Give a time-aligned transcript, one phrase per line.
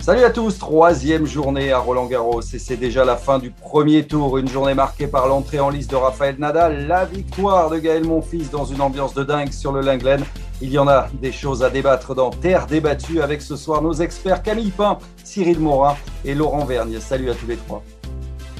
[0.00, 4.04] Salut à tous, troisième journée à Roland Garros et c'est déjà la fin du premier
[4.04, 8.04] tour, une journée marquée par l'entrée en liste de Raphaël Nadal, la victoire de Gaël
[8.04, 10.24] Monfils dans une ambiance de dingue sur le Linglen.
[10.60, 13.94] Il y en a des choses à débattre dans Terre débattue avec ce soir nos
[13.94, 16.98] experts Camille Pain, Cyril Morin et Laurent Vergne.
[16.98, 17.84] Salut à tous les trois.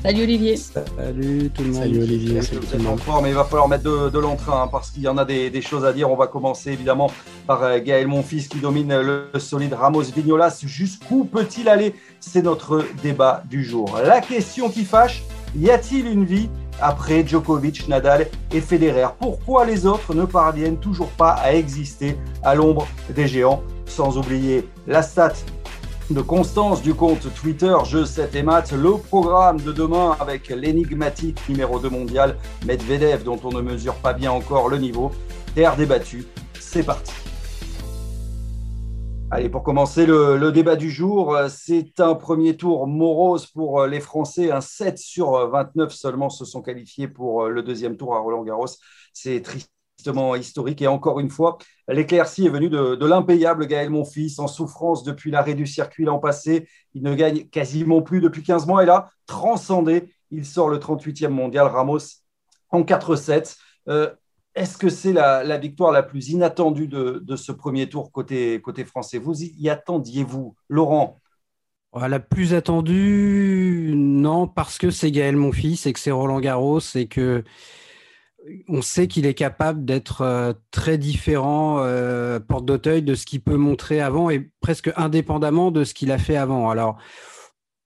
[0.02, 0.56] Salut Olivier.
[0.56, 1.82] Salut tout le monde.
[1.82, 2.40] Salut Olivier.
[2.40, 5.06] Vous en forme, mais il va falloir mettre de, de l'entrain hein, parce qu'il y
[5.06, 6.10] en a des, des, choses à dire.
[6.10, 7.08] On va commencer évidemment
[7.46, 10.58] par euh, Gaël Monfils qui domine le, le solide Ramos Vignolas.
[10.64, 11.94] Jusqu'où peut-il aller?
[12.18, 13.96] C'est notre débat du jour.
[14.04, 15.22] La question qui fâche
[15.54, 16.48] y a-t-il une vie
[16.80, 19.06] après Djokovic, Nadal et Federer?
[19.20, 23.62] Pourquoi les autres ne parviennent toujours pas à exister à l'ombre des géants?
[23.86, 25.34] Sans oublier la stat
[26.14, 31.38] de Constance du compte Twitter Jeux 7 et Maths, le programme de demain avec l'énigmatique
[31.48, 35.10] numéro 2 mondial Medvedev dont on ne mesure pas bien encore le niveau.
[35.54, 36.26] Terre débattue,
[36.60, 37.12] c'est parti.
[39.30, 44.00] Allez, pour commencer le, le, débat du jour, c'est un premier tour morose pour les
[44.00, 44.50] Français.
[44.50, 48.66] Un 7 sur 29 seulement se sont qualifiés pour le deuxième tour à Roland-Garros.
[49.14, 49.71] C'est triste
[50.38, 50.82] historique.
[50.82, 51.58] Et encore une fois,
[51.88, 56.68] l'éclaircie est venue de, l'impayable Gaël Monfils, en souffrance depuis l'arrêt du circuit l'an passé.
[56.94, 58.82] Il ne gagne quasiment plus depuis 15 mois.
[58.82, 61.98] Et là, transcendé, il sort le 38e mondial Ramos
[62.70, 63.56] en 4-7.
[63.88, 64.10] Euh,
[64.54, 69.18] Est-ce que c'est la, victoire la plus inattendue de, ce premier tour côté, côté français?
[69.18, 71.18] Vous y attendiez-vous Laurent?
[71.94, 77.06] La plus attendue, non, parce que c'est Gaël Monfils et que c'est Roland Garros et
[77.06, 77.44] que
[78.68, 83.40] on sait qu'il est capable d'être euh, très différent euh, porte d'Auteuil de ce qu'il
[83.40, 86.70] peut montrer avant et presque indépendamment de ce qu'il a fait avant.
[86.70, 86.98] Alors,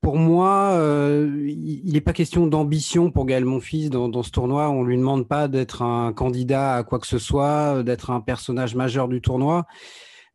[0.00, 4.70] pour moi, euh, il n'est pas question d'ambition pour Gaël Monfils dans, dans ce tournoi.
[4.70, 8.20] On ne lui demande pas d'être un candidat à quoi que ce soit, d'être un
[8.20, 9.66] personnage majeur du tournoi.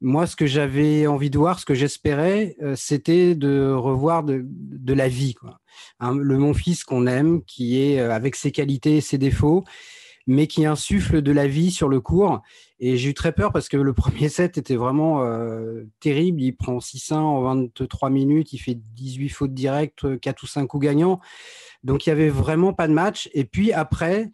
[0.01, 5.07] Moi, ce que j'avais envie de voir, ce que j'espérais, c'était de revoir de, la
[5.07, 5.35] vie.
[5.35, 5.59] Quoi.
[5.99, 9.63] Hein, le Monfils qu'on aime, qui est avec ses qualités et ses défauts,
[10.27, 12.41] mais qui insuffle de la vie sur le court.
[12.79, 16.41] Et j'ai eu très peur parce que le premier set était vraiment euh, terrible.
[16.41, 20.83] Il prend 6-1 en 23 minutes, il fait 18 fautes directes, 4 ou 5 coups
[20.85, 21.19] gagnants.
[21.83, 23.29] Donc il n'y avait vraiment pas de match.
[23.33, 24.29] Et puis après,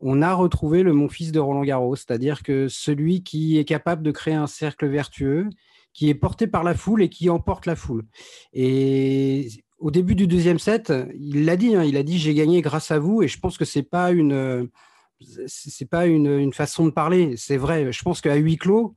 [0.00, 4.02] on a retrouvé le mon fils de Roland Garros, c'est-à-dire que celui qui est capable
[4.02, 5.48] de créer un cercle vertueux,
[5.92, 8.04] qui est porté par la foule et qui emporte la foule.
[8.52, 9.48] Et
[9.78, 12.90] au début du deuxième set, il l'a dit, hein, il a dit j'ai gagné grâce
[12.90, 14.68] à vous et je pense que c'est pas une
[15.46, 17.92] c'est pas une, une, façon de parler, c'est vrai.
[17.92, 18.94] Je pense qu'à huis clos,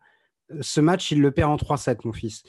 [0.62, 2.44] ce match, il le perd en 3-7, mon fils.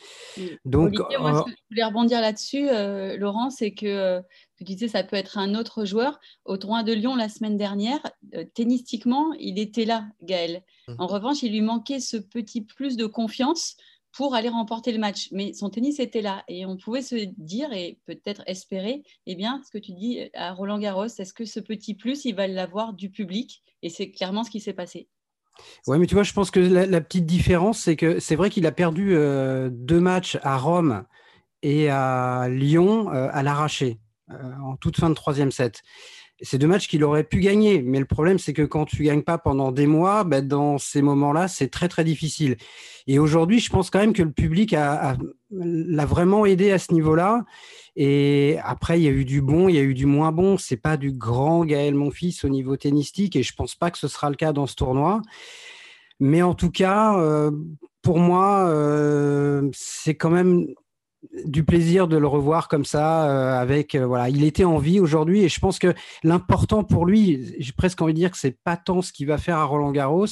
[0.65, 1.39] Donc, Olivier, moi, euh...
[1.39, 4.21] ce que je voulais rebondir là-dessus, euh, Laurent, c'est que euh,
[4.57, 6.19] tu disais ça peut être un autre joueur.
[6.45, 8.01] Au tournoi de Lyon la semaine dernière,
[8.35, 10.63] euh, tennistiquement, il était là, Gaël.
[10.89, 10.95] Mmh.
[10.99, 13.77] En revanche, il lui manquait ce petit plus de confiance
[14.13, 15.29] pour aller remporter le match.
[15.33, 19.61] Mais son tennis était là et on pouvait se dire et peut-être espérer, eh bien,
[19.65, 22.93] ce que tu dis à Roland Garros, est-ce que ce petit plus, il va l'avoir
[22.93, 23.63] du public?
[23.83, 25.09] Et c'est clairement ce qui s'est passé.
[25.87, 28.67] Ouais, mais tu vois, je pense que la, petite différence, c'est que c'est vrai qu'il
[28.67, 31.05] a perdu euh, deux matchs à Rome
[31.63, 34.01] et à Lyon euh, à l'arraché
[34.31, 35.83] euh, en toute fin de troisième set.
[36.43, 39.23] C'est deux matchs qu'il aurait pu gagner, mais le problème, c'est que quand tu gagnes
[39.23, 42.57] pas pendant des mois, ben, dans ces moments-là, c'est très très difficile.
[43.07, 45.17] Et aujourd'hui, je pense quand même que le public a, a
[45.51, 47.45] l'a vraiment aidé à ce niveau-là.
[47.97, 50.57] Et après, il y a eu du bon, il y a eu du moins bon.
[50.57, 54.09] C'est pas du grand Gaël Monfils au niveau tennistique, et je pense pas que ce
[54.09, 55.23] sera le cas dans ce tournoi.
[56.21, 57.51] Mais en tout cas, euh,
[58.03, 60.67] pour moi, euh, c'est quand même
[61.45, 65.43] du plaisir de le revoir comme ça euh, avec voilà il était en vie aujourd'hui
[65.43, 68.77] et je pense que l'important pour lui j'ai presque envie de dire que c'est pas
[68.77, 70.27] tant ce qu'il va faire à Roland Garros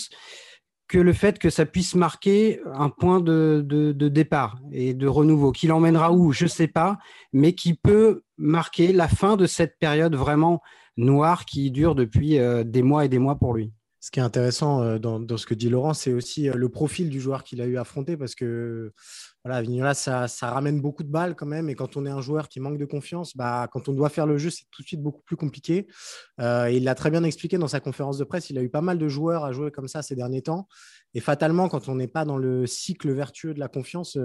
[0.89, 5.53] que le fait que ça puisse marquer un point de, de, départ et de renouveau
[5.53, 6.97] qui l'emmènera où je sais pas
[7.35, 10.63] mais qui peut marquer la fin de cette période vraiment
[10.99, 13.73] noire qui dure depuis euh, des mois et des mois pour lui.
[14.01, 17.09] Ce qui est intéressant euh, dans, ce que dit Laurent, c'est aussi euh, le profil
[17.09, 18.93] du joueur qu'il a eu affronté parce que
[19.49, 21.69] voilà, Vignola, ça, ramène beaucoup de balles quand même.
[21.71, 24.27] Et quand on est un joueur qui manque de confiance, bah, quand on doit faire
[24.27, 25.87] le jeu, c'est tout de suite beaucoup plus compliqué.
[26.41, 28.51] Euh, il l'a très bien expliqué dans sa conférence de presse.
[28.51, 30.69] Il a eu pas mal de joueurs à jouer comme ça ces derniers temps.
[31.15, 34.19] Et fatalement, quand on n'est pas dans le cycle vertueux de la confiance,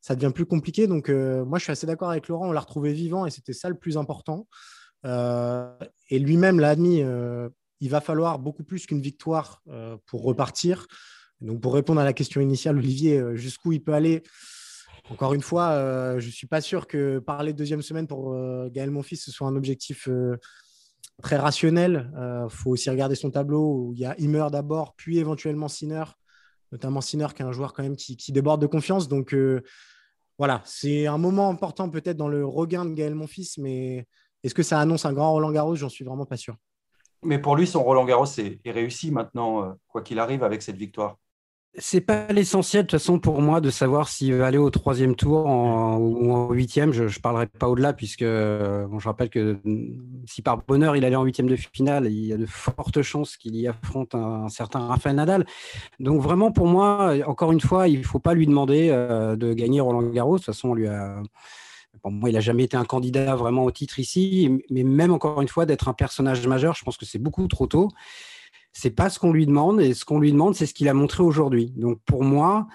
[0.00, 0.86] ça devient plus compliqué.
[0.86, 2.48] Donc, moi, je suis assez d'accord avec Laurent.
[2.48, 4.46] On l'a retrouvé vivant et c'était ça le plus important.
[5.04, 7.02] et lui-même l'a admis
[7.80, 10.86] il va falloir beaucoup plus qu'une victoire euh, pour repartir.
[11.40, 14.22] Donc, pour répondre à la question initiale, Olivier, euh, jusqu'où il peut aller
[15.10, 18.34] Encore une fois, euh, je ne suis pas sûr que parler de deuxième semaine pour
[18.70, 20.08] Gaël Monfils, ce soit un objectif
[21.22, 22.10] très rationnel.
[22.16, 26.04] Il faut aussi regarder son tableau où il y a Immer d'abord, puis éventuellement Sinner,
[26.72, 29.08] notamment Sinner qui est un joueur quand même qui, déborde de confiance.
[29.08, 29.34] Donc,
[30.38, 34.06] voilà, c'est un moment important peut-être dans le regain de Gaël Monfils, mais
[34.42, 35.76] est-ce que ça annonce un grand Roland Garros?
[35.76, 36.56] J'en suis vraiment pas sûr.
[37.22, 40.76] Mais pour lui, son Roland Garros est, réussi maintenant, euh, quoi qu'il arrive, avec cette
[40.76, 41.18] victoire.
[41.78, 45.14] C'est pas l'essentiel de toute façon pour moi de savoir s'il veut aller au troisième
[45.14, 46.92] tour ou en huitième.
[46.92, 49.56] Je ne parlerai pas au-delà puisque bon, je rappelle que
[50.26, 53.36] si par bonheur il allait en huitième de finale, il y a de fortes chances
[53.36, 55.46] qu'il y affronte un, certain Rafael Nadal.
[56.00, 59.52] Donc vraiment pour moi, encore une fois, il ne faut pas lui demander euh, de
[59.52, 60.34] gagner Roland Garros.
[60.34, 61.22] De toute façon, on lui a
[62.04, 65.48] moi, il n'a jamais été un candidat vraiment au titre ici, mais même encore une
[65.48, 67.90] fois, d'être un personnage majeur, je pense que c'est beaucoup trop tôt.
[68.72, 70.94] C'est pas ce qu'on lui demande, et ce qu'on lui demande, c'est ce qu'il a
[70.94, 71.72] montré aujourd'hui.
[71.76, 72.68] Donc pour moi,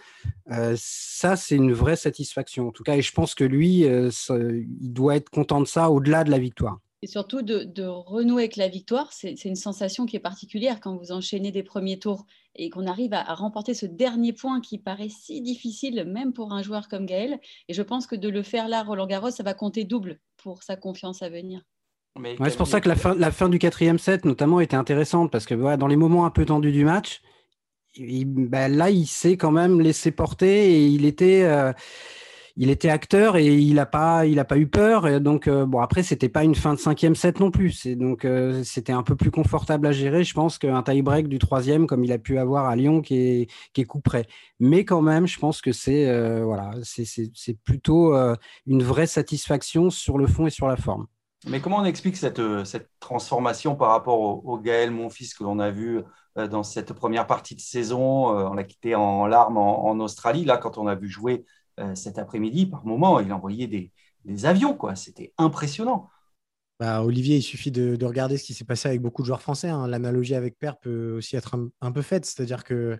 [0.51, 2.67] euh, ça, c'est une vraie satisfaction.
[2.67, 5.89] En tout cas, et je pense que lui, euh, il doit être content de ça
[5.89, 6.79] au-delà de la victoire.
[7.05, 11.11] Et surtout de, renouer avec la victoire, c'est une sensation qui est particulière quand vous
[11.11, 12.25] enchaînez des premiers tours
[12.55, 16.63] et qu'on arrive à, remporter ce dernier point qui paraît si difficile, même pour un
[16.63, 17.39] joueur comme Gaël.
[17.67, 20.63] Et je pense que de le faire là, Roland Garros, ça va compter double pour
[20.63, 21.61] sa confiance à venir.
[22.45, 25.45] C'est pour ça que la fin, la fin du quatrième set, notamment, était intéressante parce
[25.45, 27.21] que dans les moments un peu tendus du match,
[27.97, 31.43] ben là, il s'est quand même laissé porter et il était.
[31.43, 31.71] Euh,
[32.57, 35.07] il était acteur et il n'a pas, il a pas eu peur.
[35.07, 37.85] Et donc, euh, bon, après, c'était pas une fin de cinquième set non plus.
[37.87, 41.85] Donc, euh, c'était un peu plus confortable à gérer, je pense, qu'un tie-break du troisième,
[41.87, 44.25] comme il a pu avoir à Lyon, qui est, qui est coup près.
[44.59, 48.15] Mais quand même, je pense que c'est, euh, voilà, c'est plutôt
[48.65, 51.07] une vraie satisfaction sur le fond et sur la forme.
[51.45, 55.59] Mais comment on explique cette, cette transformation par rapport au, Gaël, mon fils, que l'on
[55.59, 56.01] a vu
[56.35, 60.77] dans cette première partie de saison On l'a quitté en larmes en, Australie, là, quand
[60.77, 61.45] on a vu jouer
[61.79, 63.91] euh, cet après-midi, par moment, il envoyait des,
[64.23, 64.75] des avions.
[64.75, 64.95] quoi.
[64.95, 66.09] C'était impressionnant.
[66.79, 69.69] Bah, Olivier, il suffit de, regarder ce qui s'est passé avec beaucoup de joueurs français.
[69.69, 69.87] Hein.
[69.87, 72.25] L'analogie avec Per peut aussi être un, peu faite.
[72.25, 72.97] C'est-à-dire que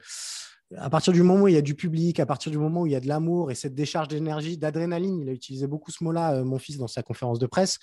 [0.78, 2.88] à partir du moment où il y a du public, à partir du moment où
[2.88, 6.04] il y a de l'amour et cette décharge d'énergie, d'adrénaline, il a utilisé beaucoup ce
[6.04, 7.78] mot-là, euh, mon fils, dans sa conférence de presse,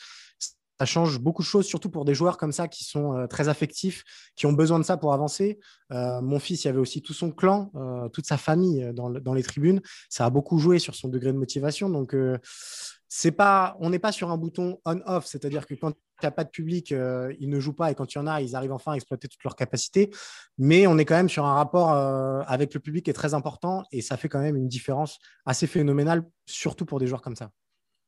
[0.82, 3.49] ça change beaucoup de choses, surtout pour des joueurs comme ça qui sont euh, très
[3.49, 4.02] affectifs,
[4.34, 5.61] qui ont besoin de ça pour avancer.
[5.93, 9.34] Euh, mon fils, il y avait aussi tout son clan, euh, toute sa famille dans,
[9.34, 9.81] les tribunes.
[10.08, 11.88] Ça a beaucoup joué sur son degré de motivation.
[11.88, 12.17] Donc,
[13.37, 16.50] pas, on n'est pas sur un bouton on-off, c'est-à-dire que quand n'y a pas de
[16.50, 18.94] public, ils ne jouent pas et quand il y en a, ils arrivent enfin à
[18.96, 20.11] exploiter toutes leurs capacités.
[20.58, 23.84] Mais on est quand même sur un rapport avec le public qui est très important
[23.93, 27.50] et ça fait quand même une différence assez phénoménale, surtout pour des joueurs comme ça.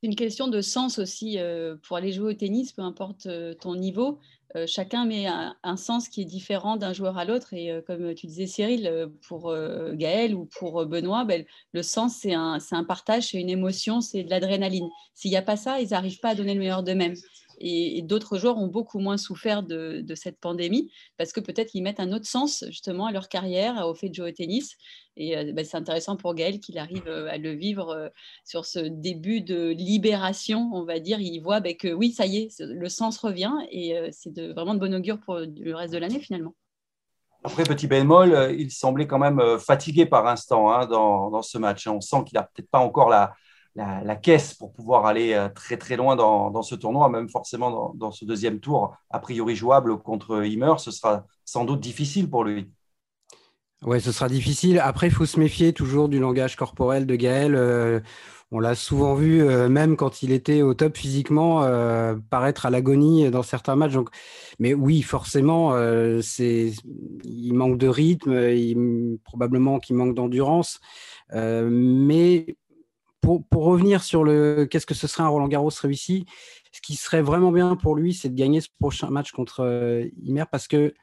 [0.04, 3.54] C'est une question de sens aussi euh, pour aller jouer au tennis, peu importe euh,
[3.54, 4.18] ton niveau.
[4.54, 7.54] Euh, chacun met un, sens qui est différent d'un joueur à l'autre.
[7.54, 9.50] Et comme tu disais, Cyril, pour
[9.94, 14.24] Gaël ou pour Benoît, ben, le sens, c'est un, un, partage, c'est une émotion, c'est
[14.24, 14.90] de l'adrénaline.
[15.14, 17.16] S'il n'y a pas ça, ils n'arrivent pas à donner le meilleur d'eux-mêmes
[17.58, 22.00] et, d'autres joueurs ont beaucoup moins souffert de, cette pandémie parce que peut-être qu'ils mettent
[22.00, 24.76] un autre sens justement à leur carrière, au fait de jouer au tennis.
[25.16, 28.08] Et euh, bah, c'est intéressant pour Gaël qu'il arrive euh, à le vivre euh,
[28.44, 31.20] sur ce début de libération, on va dire.
[31.20, 34.80] Il voit bah, que oui, ça y est, le sens revient et c'est vraiment de
[34.80, 36.54] bon augure pour le reste de l'année finalement.
[37.46, 41.86] Après, petit bémol, il semblait quand même fatigué par instant hein, dans, ce match.
[41.86, 43.34] On sent qu'il n'a peut-être pas encore la,
[43.76, 48.10] la, caisse pour pouvoir aller euh, très très loin dans, ce tournoi, même forcément dans,
[48.10, 52.70] ce deuxième tour, a priori jouable contre Himmer, ce sera sans doute difficile pour lui.
[53.82, 54.78] Oui, ce sera difficile.
[54.78, 57.54] Après, il faut se méfier toujours du langage corporel de Gaël.
[57.54, 58.00] Euh,
[58.50, 61.62] on l'a souvent vu, euh, même quand il était au top physiquement,
[62.30, 63.92] paraître à l'agonie dans certains matchs.
[63.92, 64.08] Donc,
[64.58, 70.80] mais oui, forcément, il manque de rythme, probablement qu'il manque d'endurance.
[71.32, 72.56] mais
[73.24, 76.26] pour, revenir sur le qu'est-ce que ce serait un Roland Garros réussi,
[76.72, 80.08] ce qui serait vraiment bien pour lui, c'est de gagner ce prochain match contre euh,
[80.22, 80.94] Imer parce que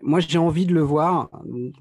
[0.00, 1.28] moi, j'ai envie de le voir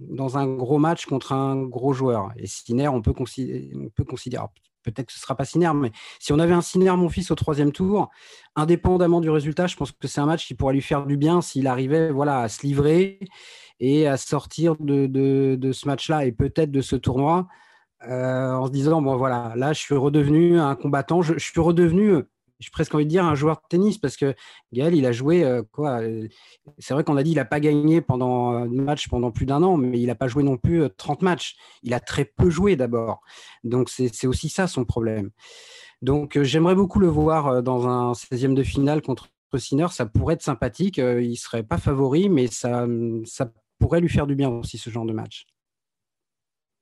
[0.01, 2.31] dans un gros match contre un gros joueur.
[2.35, 4.43] Et Sinner, on peut considérer, on peut considérer
[4.83, 7.31] peut-être que ce ne sera pas Sinner, mais si on avait un Sinner, mon fils,
[7.31, 8.09] au troisième tour,
[8.55, 11.41] indépendamment du résultat, je pense que c'est un match qui pourrait lui faire du bien
[11.41, 13.19] s'il arrivait voilà, à se livrer
[13.79, 17.47] et à sortir de, ce match-là et peut-être de ce tournoi
[18.07, 22.23] en se disant bon voilà, là je suis redevenu un combattant, je, suis redevenu
[22.61, 24.35] j'ai presque envie de dire un joueur de tennis parce que
[24.71, 25.99] Gaël, il a joué quoi
[26.77, 29.63] C'est vrai qu'on a dit qu'il n'a pas gagné pendant un match pendant plus d'un
[29.63, 31.55] an, mais il n'a pas joué non plus 30 matchs.
[31.81, 33.21] Il a très peu joué d'abord.
[33.63, 35.31] Donc c'est aussi ça son problème.
[36.03, 39.87] Donc j'aimerais beaucoup le voir dans un 16e de finale contre Sinner.
[39.89, 40.97] Ça pourrait être sympathique.
[40.97, 42.85] il serait pas favori, mais ça,
[43.25, 45.47] ça pourrait lui faire du bien aussi ce genre de match.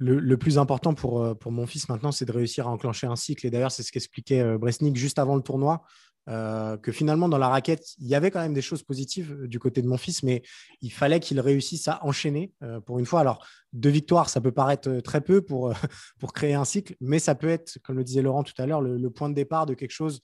[0.02, 3.46] Le, plus important pour, pour mon fils maintenant, c'est de réussir à enclencher un cycle.
[3.46, 5.84] Et d'ailleurs, c'est ce qu'expliquait Bresnik juste avant le tournoi.
[6.30, 9.48] Euh, que finalement, dans la raquette, il y avait quand même des choses positives euh,
[9.48, 10.44] du côté de mon fils, mais
[10.82, 13.22] il fallait qu'il réussisse à enchaîner euh, pour une fois.
[13.22, 15.74] Alors, deux victoires, ça peut paraître très peu pour,
[16.20, 18.82] pour créer un cycle, mais ça peut être, comme le disait Laurent tout à l'heure,
[18.82, 20.22] le, point de départ de quelque chose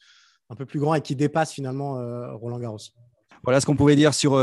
[0.51, 1.94] un peu plus grand et qui dépasse finalement
[2.38, 2.77] Roland Garros.
[3.44, 4.34] Voilà ce qu'on pouvait dire sur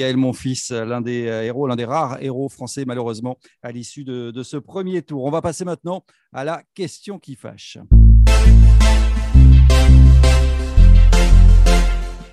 [0.00, 4.42] Gaël Monfils, l'un des héros, l'un des rares héros français malheureusement à l'issue de, de
[4.42, 5.24] ce premier tour.
[5.24, 7.76] On va passer maintenant à la question qui fâche.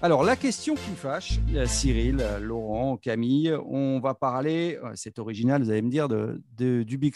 [0.02, 5.20] Alors, la question qui fâche, euh, Cyril, euh, Laurent, Camille, on va parler, euh, c'est
[5.20, 7.16] original, vous allez me dire, de, du Big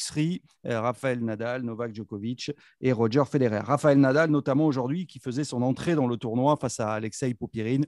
[0.66, 3.60] Raphaël Nadal, Novak Djokovic et Roger Federer.
[3.60, 7.86] Raphaël Nadal, notamment aujourd'hui, qui faisait son entrée dans le tournoi face à Alexei Popirine.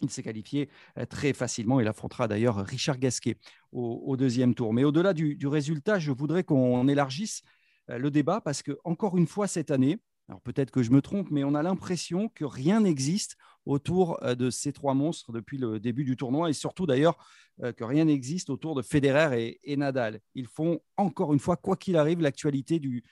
[0.00, 0.68] Il s'est qualifié
[1.08, 1.80] très facilement.
[1.80, 3.36] Il affrontera d'ailleurs Richard Gasquet
[3.72, 4.72] au, deuxième tour.
[4.72, 7.42] Mais au-delà du, du, résultat, je voudrais qu'on élargisse
[7.88, 11.30] le débat parce que, encore une fois, cette année, alors peut-être que je me trompe,
[11.30, 13.36] mais on a l'impression que rien n'existe
[13.68, 17.16] autour euh, de ces trois monstres depuis le début du tournoi et surtout d'ailleurs
[17.62, 20.20] euh, que rien n'existe autour de Federer et, Nadal.
[20.34, 23.04] Ils font encore une fois, quoi qu'il arrive, l'actualité du,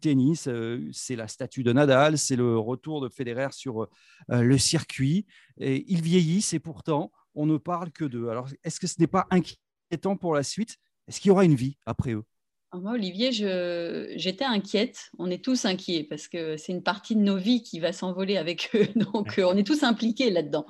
[0.00, 0.48] tennis.
[0.48, 3.88] Euh, c'est la statue de Nadal, c'est le retour de Federer sur
[4.28, 5.26] le circuit.
[5.58, 8.28] Et ils vieillissent et pourtant on ne parle que d'eux.
[8.28, 10.76] Alors est-ce que ce n'est pas inquiétant pour la suite?
[11.06, 12.24] Est-ce qu'il y aura une vie après eux?
[12.72, 15.10] Moi, Olivier, j'étais inquiète.
[15.18, 18.36] On est tous inquiets parce que c'est une partie de nos vies qui va s'envoler
[18.36, 18.86] avec eux.
[19.12, 20.66] Donc, euh, on est tous impliqués là-dedans.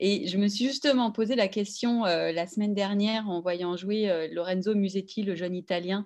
[0.00, 4.10] Et je me suis justement posé la question euh, la semaine dernière en voyant jouer
[4.10, 6.04] euh, Lorenzo Musetti, le jeune Italien,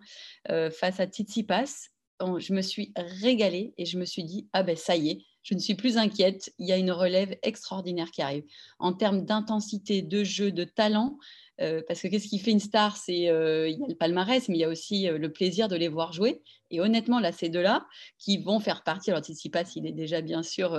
[0.48, 1.88] face à Tsitsipas.
[2.20, 5.54] je me suis régalée et je me suis dit, ah ben ça y est, je
[5.54, 6.52] ne suis plus inquiète.
[6.58, 8.44] Il y a une relève extraordinaire qui arrive.
[8.78, 11.18] En termes d'intensité, de jeu, de talent,
[11.62, 14.46] euh, parce que qu'est-ce qui fait une star C'est euh, il y a le palmarès,
[14.50, 16.42] mais il y a aussi euh, le plaisir de les voir jouer.
[16.70, 17.86] Et honnêtement, là, ces deux-là
[18.18, 19.10] qui vont faire partie.
[19.10, 20.78] Alors, pas s'il est déjà bien sûr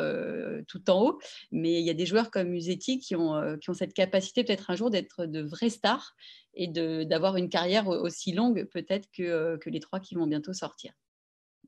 [0.67, 1.19] tout en haut,
[1.51, 4.69] mais il y a des joueurs comme Musetti qui ont, qui ont cette capacité peut-être
[4.69, 6.15] un jour d'être de vrais stars
[6.53, 10.93] et d'avoir une carrière aussi longue peut-être que, que les trois qui vont bientôt sortir.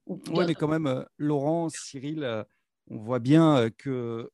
[0.05, 2.45] Oui, mais quand même, Laurent, Cyril,
[2.89, 4.29] on voit bien que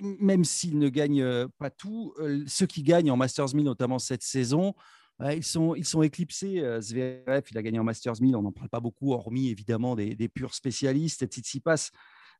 [0.00, 3.98] même s'ils ne gagnent euh, pas tout, euh, ceux qui gagnent en Masters 1000, notamment
[3.98, 4.74] cette saison,
[5.20, 6.60] ils, sont, ils éclipsés.
[6.60, 9.94] Euh, Zverev, il a gagné en Masters 1000, on n'en parle pas beaucoup, hormis évidemment
[9.94, 11.26] des, des purs spécialistes.
[11.26, 11.90] Tsitsipas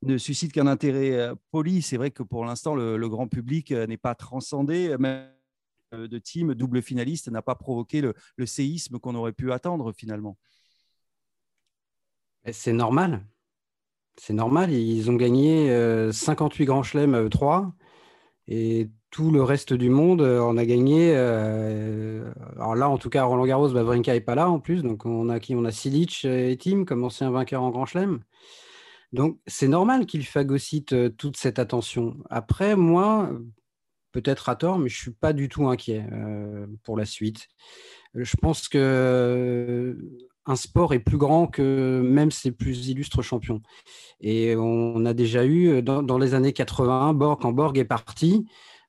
[0.02, 1.82] ne suscite qu'un intérêt poli.
[1.82, 4.96] C'est vrai que pour l'instant, le, grand public n'est pas transcendé.
[4.98, 5.30] Même
[5.92, 10.36] de team double finaliste n'a pas provoqué le, le séisme qu'on aurait pu attendre finalement.
[12.52, 13.24] C'est normal.
[14.16, 15.68] C'est normal, ils ont gagné
[16.12, 17.70] 58 euh, grands chelems 3 euh,
[18.46, 21.14] et tout le reste du monde euh, en a gagné.
[21.14, 24.82] alors là, en tout cas, Roland Garros, Bavrinka n'est pas là en plus.
[24.82, 25.54] Donc on a qui?
[25.54, 28.20] On a Silic et Tim comme anciens vainqueurs en grand chelem.
[29.12, 32.16] Donc c'est normal qu'ils phagocytent toute cette attention.
[32.30, 33.30] Après, moi,
[34.12, 36.04] peut-être à tort, mais je ne suis pas du tout inquiet
[36.84, 37.48] pour la suite.
[38.14, 39.96] Je pense que
[40.46, 43.62] un sport est plus grand que même ses plus illustres champions.
[44.20, 48.46] Et on a déjà eu, dans, les années 80, Borg, quand Borg est parti,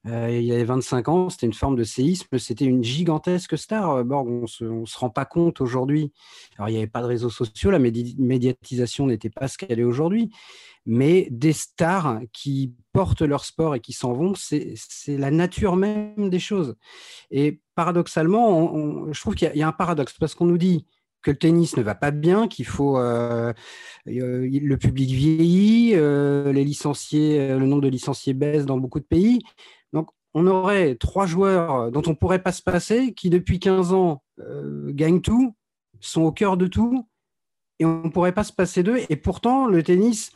[0.07, 3.89] euh, il y avait 25 ans, c'était une forme de séisme, c'était une gigantesque star,
[3.91, 4.27] euh, Borg.
[4.27, 6.11] On ne se, rend pas compte aujourd'hui.
[6.57, 9.83] Alors, il n'y avait pas de réseaux sociaux, la médiatisation n'était pas ce qu'elle est
[9.83, 10.29] aujourd'hui,
[10.85, 14.75] mais des stars qui portent leur sport et qui s'en vont, c'est
[15.07, 16.75] la nature même des choses.
[17.31, 20.85] Et paradoxalement, je trouve qu'il y, a un paradoxe, parce qu'on nous dit
[21.25, 23.51] que le tennis ne va pas bien, qu'il faut euh,
[24.07, 29.05] euh, le public vieillit, euh, les licenciés, le nombre de licenciés baisse dans beaucoup de
[29.05, 29.41] pays.
[29.91, 34.21] Donc on aurait trois joueurs dont on pourrait pas se passer, qui depuis 15 ans
[34.89, 35.55] gagnent tout,
[35.99, 37.07] sont au cœur de tout,
[37.79, 38.99] et on ne pourrait pas se passer d'eux.
[39.09, 40.31] Et pourtant, le tennis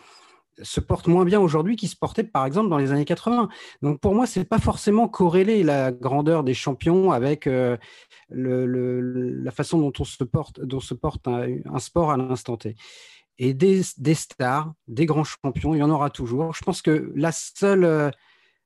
[0.63, 3.47] se porte moins bien aujourd'hui qu'il se portait par exemple dans les années 80.
[3.83, 7.47] Donc pour moi, c'est pas forcément corrélé la grandeur des champions avec
[8.31, 10.61] la façon dont on se porte,
[10.95, 12.75] porte un, sport à l'instant T.
[13.37, 16.53] Et des, stars, des grands champions, il y en aura toujours.
[16.53, 18.09] Je pense que la seule, euh,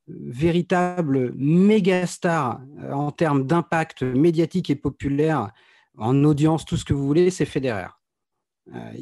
[0.08, 2.60] véritable méga star
[2.92, 5.52] en termes d'impact médiatique et populaire,
[5.98, 7.88] en audience, tout ce que vous voulez, c'est Federer.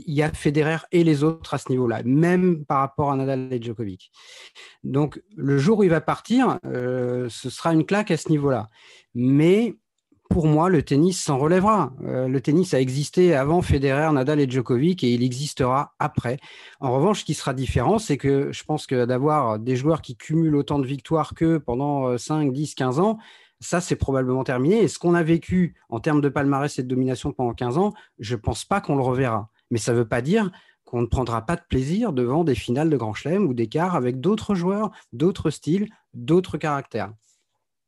[0.06, 3.52] il y a Federer et les autres à ce niveau-là, même par rapport à Nadal
[3.52, 4.12] et Djokovic.
[4.84, 8.68] Donc, le jour où il va partir, ce sera une claque à ce niveau-là.
[9.16, 9.76] Mais
[10.32, 11.92] pour moi, le tennis s'en relèvera.
[12.06, 16.38] Euh, le tennis a existé avant Federer, Nadal et Djokovic et il existera après.
[16.80, 20.16] En revanche, ce qui sera différent, c'est que je pense que d'avoir des joueurs qui
[20.16, 23.18] cumulent autant de victoires que pendant 5, 10, 15 ans,
[23.60, 24.82] ça, c'est probablement terminé.
[24.82, 27.94] Et ce qu'on a vécu en termes de palmarès et de domination pendant 15 ans,
[28.18, 29.50] je ne pense pas qu'on le reverra.
[29.70, 30.50] Mais ça ne veut pas dire
[30.86, 33.96] qu'on ne prendra pas de plaisir devant des finales de Grand Chelem ou des quarts
[33.96, 37.12] avec d'autres joueurs, d'autres styles, d'autres caractères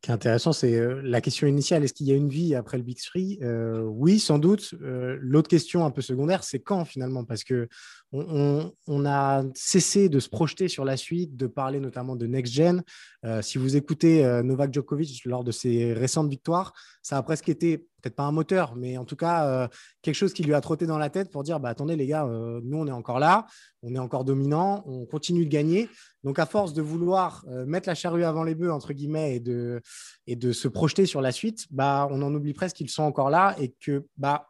[0.03, 2.83] qui est intéressant, c'est la question initiale, est-ce qu'il y a une vie après le
[2.83, 3.39] Big Three?
[3.41, 4.73] Euh, Oui, sans doute.
[4.81, 7.23] Euh, l'autre question un peu secondaire, c'est quand finalement?
[7.23, 7.69] Parce que
[8.13, 12.83] on, a cessé de se projeter sur la suite, de parler notamment de next gen.
[13.25, 17.49] Euh, si vous écoutez euh, Novak Djokovic lors de ses récentes victoires, ça a presque
[17.49, 19.67] été peut-être pas un moteur, mais en tout cas euh,
[20.01, 22.27] quelque chose qui lui a trotté dans la tête pour dire bah, attendez les gars,
[22.63, 23.47] nous on est encore là,
[23.81, 25.89] on est encore dominant, on continue de gagner.
[26.23, 29.81] Donc à force de vouloir mettre la charrue avant les bœufs entre guillemets et de,
[30.27, 33.29] et de se projeter sur la suite, bah, on en oublie presque qu'ils sont encore
[33.29, 34.47] là et que bah,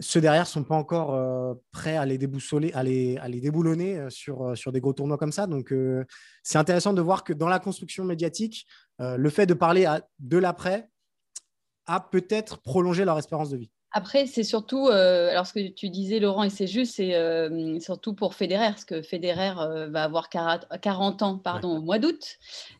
[0.00, 3.40] ceux derrière ne sont pas encore euh, prêts à les déboussoler, à les, à les
[3.40, 5.46] déboulonner euh, sur, euh, sur des gros tournois comme ça.
[5.46, 5.72] Donc,
[6.42, 8.66] c'est intéressant de voir que dans la construction médiatique,
[8.98, 9.86] le fait de parler
[10.18, 10.88] de l'après
[11.86, 13.70] a peut-être prolongé leur espérance de vie.
[13.92, 18.34] Après, c'est surtout, alors ce que tu disais, Laurent, et c'est juste, c'est surtout pour
[18.34, 19.52] Federer, parce que Federer
[19.90, 22.38] va avoir 40, ans pardon, au mois d'août,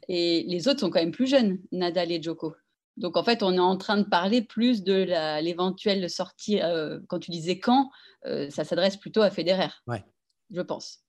[0.08, 2.54] et les autres sont quand même plus jeunes, Nadal et Djoko.
[2.96, 5.06] Donc en fait, on est en train de parler plus de
[5.42, 6.60] l'éventuelle sortie.
[6.62, 7.90] Euh, quand tu disais quand,
[8.24, 10.02] euh, ça s'adresse plutôt à Federer, ouais.
[10.50, 11.02] je pense.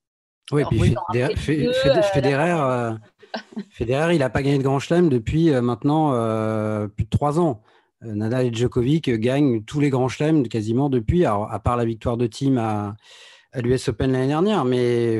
[0.51, 0.95] Oui, puis
[1.35, 2.93] Federer, euh,
[3.71, 6.11] Federer, il n'a pas gagné de Grand Chelem depuis maintenant
[6.87, 7.61] plus de trois ans.
[8.01, 12.27] Nadal et Djokovic gagnent tous les grands chelems quasiment depuis, à part la victoire de
[12.27, 12.95] team à,
[13.51, 14.63] à l'US Open l'année dernière.
[14.63, 15.19] Mais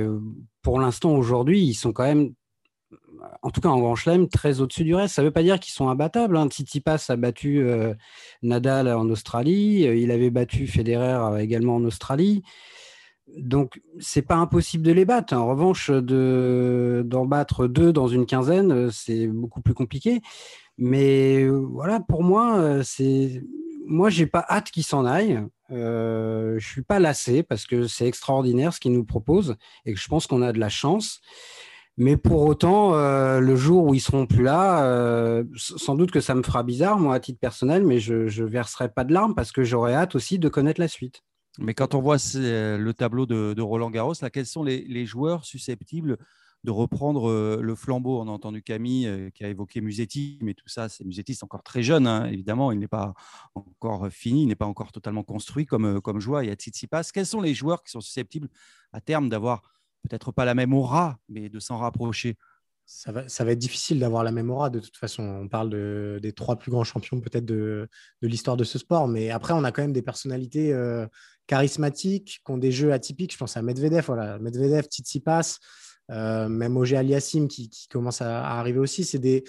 [0.61, 2.33] pour l'instant, aujourd'hui, ils sont quand même
[3.41, 5.15] en tout cas en Grand Chelem, très au-dessus du reste.
[5.15, 6.37] Ça ne veut pas dire qu'ils sont imbattables.
[6.37, 6.47] Hein.
[6.47, 7.93] Tsitsipas a battu euh,
[8.41, 12.43] Nadal en Australie, euh, il avait battu Federer euh, également en Australie.
[13.37, 15.35] Donc, c'est pas impossible de les battre.
[15.35, 20.21] En revanche, d'en battre deux dans une quinzaine, c'est beaucoup plus compliqué.
[20.77, 23.43] Mais voilà, pour moi, c'est
[23.85, 25.43] moi, j'ai pas hâte qu'ils s'en aillent.
[25.69, 29.99] Je je suis pas lassé parce que c'est extraordinaire ce qu'ils nous proposent et que
[29.99, 31.19] je pense qu'on a de la chance.
[31.99, 36.21] Mais pour autant, euh, le jour où ils seront plus là, euh, sans doute que
[36.21, 39.33] ça me fera bizarre, moi, à titre personnel, mais je ne verserai pas de larmes
[39.33, 41.23] parce que j'aurais hâte aussi de connaître la suite.
[41.57, 46.17] Mais quand on voit le tableau de, Roland Garros, là, quels sont les, joueurs susceptibles
[46.63, 48.21] de reprendre euh, le flambeau?
[48.21, 51.63] On a entendu Camille qui a évoqué Musetti, mais tout ça, c'est Musetti, c'est encore
[51.63, 53.15] très jeune, hein, évidemment, il n'est pas
[53.55, 56.43] encore fini, il n'est pas encore totalement construit comme, comme joueur.
[56.43, 57.09] Il y a Tsitsipas.
[57.11, 58.49] Quels sont les joueurs qui sont susceptibles
[58.93, 59.63] à terme d'avoir
[60.07, 62.37] peut-être pas la même aura, mais de s'en rapprocher
[62.89, 65.21] ça va, ça va, être difficile d'avoir la même aura de toute façon.
[65.21, 67.89] On parle de, des trois plus grands champions peut-être de,
[68.21, 71.05] de l'histoire de ce sport, mais après on a quand même des personnalités euh,
[71.47, 73.33] charismatiques qui ont des jeux atypiques.
[73.33, 75.57] Je pense à Medvedev, voilà, Medvedev, Tsitsipas,
[76.11, 79.03] euh, même Ogé Aliassim qui, qui commence à, à arriver aussi.
[79.03, 79.43] C'est des,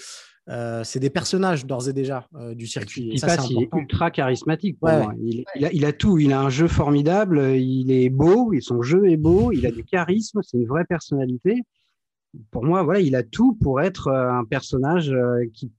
[0.48, 3.11] euh, c'est des personnages d'ores et déjà euh, du circuit.
[3.12, 4.78] Il, passe, il est ultra charismatique.
[4.80, 6.18] Il, a, tout.
[6.18, 7.56] Il a un jeu formidable.
[7.56, 8.52] Il est beau.
[8.61, 9.52] Son jeu est beau.
[9.52, 10.40] Il a du charisme.
[10.42, 11.62] C'est une vraie personnalité.
[12.50, 15.14] Pour moi, voilà, il a tout pour être euh, un personnage
[15.52, 15.70] qui,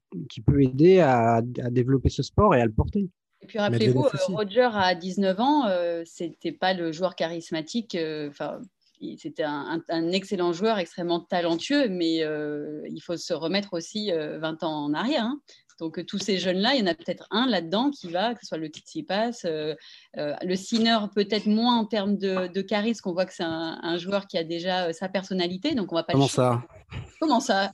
[0.41, 3.07] peut aider à, développer ce sport et à le porter.
[3.41, 5.63] Et puis rappelez-vous, Roger à 19 ans,
[6.05, 7.97] c'était pas le joueur charismatique.
[8.27, 8.59] Enfin,
[9.17, 9.81] c'était un,
[10.11, 14.93] excellent joueur, extrêmement talentueux, mais euh, il faut se remettre aussi 20 euh, ans en
[14.93, 15.23] arrière.
[15.23, 15.39] Hein.
[15.79, 18.47] Donc tous ces jeunes-là, il y en a peut-être un là-dedans qui va, que ce
[18.47, 19.75] soit le Tsitsipas, euh,
[20.15, 24.37] le Sinner peut-être moins en termes de, charisme, qu'on voit que c'est un, joueur qui
[24.37, 26.13] a déjà sa personnalité, donc on va pas.
[26.13, 26.63] Comment ça?
[27.21, 27.71] Comment ça?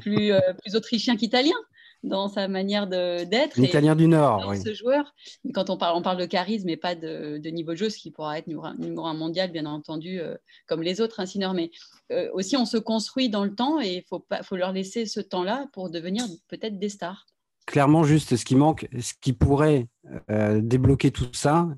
[0.00, 1.56] Plus, plus autrichien qu'italien
[2.04, 3.58] dans sa manière d'être.
[3.58, 4.60] Italien du Nord, oui.
[4.60, 5.14] Ce joueur,
[5.54, 8.10] quand on parle, on parle de charisme et pas de, niveau de jeu, ce qui
[8.10, 10.36] pourra être numéro un mondial, bien entendu, euh,
[10.66, 11.70] comme les autres, hein, Mais
[12.12, 15.20] euh, aussi, on se construit dans le temps et il faut, faut leur laisser ce
[15.20, 17.26] temps-là pour devenir peut-être des stars.
[17.66, 19.88] Clairement, juste ce qui manque, ce qui pourrait
[20.30, 21.68] euh, débloquer tout ça,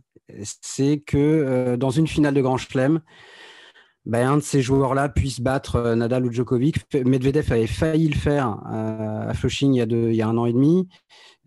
[0.42, 3.00] c'est que dans une finale de Grand Chelem,
[4.06, 6.76] ben, un de ces joueurs-là puisse battre euh, Nadal ou Djokovic.
[6.94, 10.38] Medvedev avait failli le faire euh, à Flushing il y a, il y a un
[10.38, 10.88] an et demi.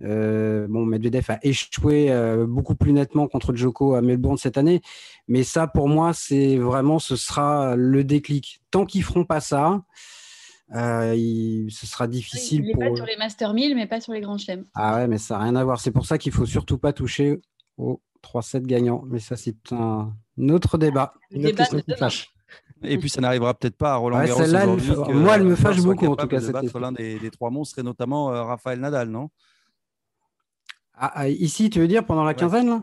[0.03, 2.13] Euh, bon, Medvedev a échoué
[2.47, 4.81] beaucoup plus nettement contre Djoko à Melbourne cette année.
[5.27, 8.61] Mais ça, pour moi, c'est vraiment, ce sera le déclic.
[8.71, 9.81] Tant qu'ils feront pas ça,
[10.73, 12.65] ce sera difficile.
[12.65, 14.65] il n'est pas sur les Master 1000, mais pas sur les grands chelems.
[14.75, 15.79] Ah ouais, mais ça n'a rien à voir.
[15.79, 17.41] C'est pour ça qu'il faut surtout pas toucher
[17.77, 19.03] aux 3-7 gagnants.
[19.07, 20.13] Mais ça, c'est un
[20.49, 21.13] autre débat.
[21.31, 22.29] Une autre question qui fâche.
[22.83, 25.13] Et puis ça n'arrivera peut-être pas à Roland Garros.
[25.13, 26.39] moi, elle me fâche beaucoup en tout cas.
[26.79, 29.29] L'un des, des, trois monstres serait notamment Raphaël Nadal, non?
[30.93, 32.81] Ah, ah, ici, tu veux dire pendant la quinzaine là?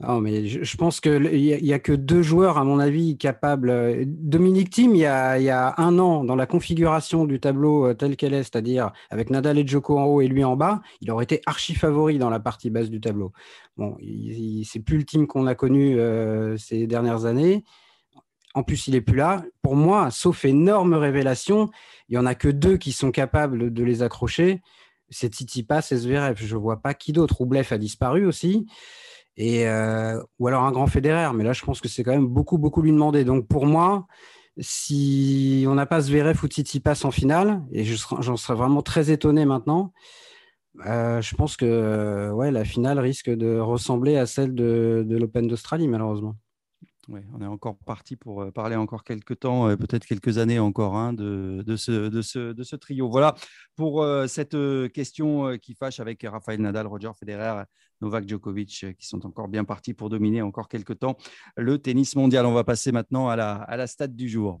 [0.00, 3.70] Non, mais je, pense qu'il n'y a, que deux joueurs, à mon avis, capables.
[3.70, 7.40] Euh, Dominique Thiem, il y, a, il y a un an, dans la configuration du
[7.40, 10.54] tableau euh, tel qu'elle est, c'est-à-dire avec Nadal et Djoko en haut et lui en
[10.54, 13.32] bas, il aurait été archi favori dans la partie basse du tableau.
[13.78, 13.96] Bon,
[14.64, 17.64] c'est plus le team qu'on a connu euh, ces dernières années.
[18.56, 19.44] En plus, il est plus là.
[19.60, 21.68] Pour moi, sauf énorme révélation,
[22.08, 24.62] il y en a que deux qui sont capables de les accrocher.
[25.10, 26.36] C'est Tsitsipas et Zverev.
[26.38, 27.36] Je vois pas qui d'autre.
[27.36, 28.66] Roublev a disparu aussi.
[29.36, 32.28] Et, euh, ou alors un grand fédéraire, mais là je pense que c'est quand même
[32.28, 33.24] beaucoup, beaucoup lui demander.
[33.24, 34.06] Donc pour moi,
[34.58, 39.44] si on n'a pas Zverev ou Tsitsipas en finale, et j'en serais vraiment très étonné
[39.44, 39.92] maintenant,
[40.86, 45.88] euh, je pense que ouais, la finale risque de ressembler à celle de l'Open d'Australie,
[45.88, 46.36] malheureusement.
[47.08, 51.12] On est encore parti pour euh, parler encore quelques temps, peut-être quelques années encore, hein,
[51.12, 53.08] de, ce, trio.
[53.08, 53.34] Voilà
[53.76, 57.62] pour euh, cette euh, question qui fâche avec Rafael Nadal, Roger Federer,
[58.00, 61.16] Novak Djokovic, qui sont encore bien partis pour dominer encore quelques temps
[61.56, 62.44] le tennis mondial.
[62.44, 64.60] On va passer maintenant à la stade du jour.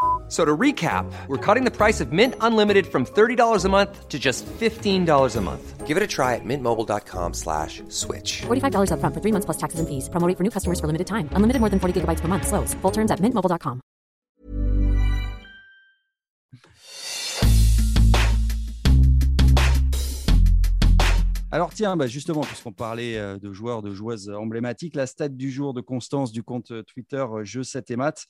[0.31, 4.17] So to recap, we're cutting the price of Mint Unlimited from $30 a month to
[4.17, 5.85] just $15 a month.
[5.85, 8.43] Give it a try at mintmobile.com slash switch.
[8.43, 10.07] $45 up front for three months plus taxes and fees.
[10.07, 11.27] Promoting for new customers for limited time.
[11.33, 12.47] Unlimited more than 40 gigabytes per month.
[12.47, 12.73] Slows.
[12.75, 13.81] Full terms at mintmobile.com.
[21.53, 25.51] Alors tiens, bah justement, puisqu'on parlait euh, de joueurs, de joueuses emblématiques, la stat du
[25.51, 28.27] jour de Constance du compte Twitter euh, Jeux 7 et Maths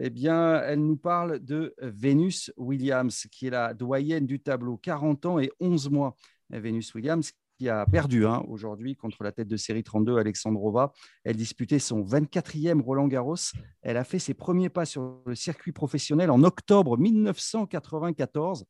[0.00, 5.26] eh bien, elle nous parle de Venus Williams, qui est la doyenne du tableau, 40
[5.26, 6.16] ans et 11 mois.
[6.50, 10.92] Venus Williams qui a perdu hein, aujourd'hui contre la tête de série 32, Alexandrova.
[11.24, 13.36] Elle disputait son 24e Roland Garros.
[13.82, 18.64] Elle a fait ses premiers pas sur le circuit professionnel en octobre 1994.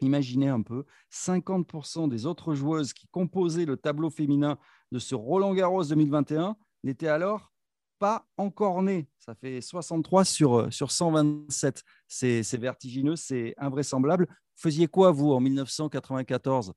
[0.00, 4.58] Imaginez un peu, 50% des autres joueuses qui composaient le tableau féminin
[4.92, 7.52] de ce Roland Garros 2021 n'étaient alors
[7.98, 9.08] pas encore né.
[9.18, 11.84] Ça fait 63 sur, euh, sur 127.
[12.06, 14.26] C'est vertigineux, c'est invraisemblable.
[14.28, 16.72] Vous faisiez quoi, vous, en 1994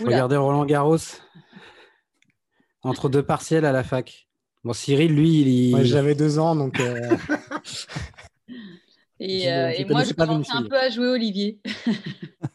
[0.00, 0.96] Regardez Roland Garros
[2.82, 4.28] entre deux partiels à la fac.
[4.64, 5.84] Bon, Cyril, lui, il.
[5.84, 6.78] J'avais deux ans, donc.
[6.80, 7.16] Euh,
[9.20, 11.60] et, euh, et moi, je commençais un peu à jouer Olivier.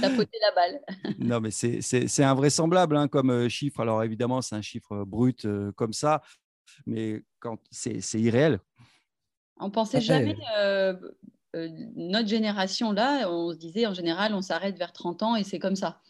[0.00, 0.80] tapoter la balle.
[1.18, 3.80] non, mais c'est invraisemblable hein, comme euh, chiffre.
[3.80, 6.22] Alors évidemment, c'est un chiffre brut euh, comme ça,
[6.86, 8.60] mais quand c'est irréel.
[9.58, 10.36] On pensait jamais.
[10.58, 10.94] Euh,
[11.94, 15.60] notre génération là, on se disait en général, on s'arrête vers 30 ans et c'est
[15.60, 16.00] comme ça.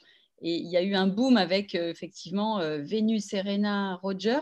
[0.41, 4.41] Et il y a eu un boom avec effectivement Vénus, Serena, Roger.